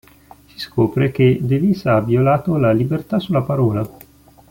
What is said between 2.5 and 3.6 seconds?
la libertà sulla